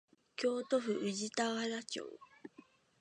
[0.35, 2.19] 京都府宇治田原町